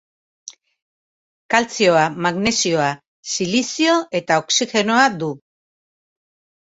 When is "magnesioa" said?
2.27-2.89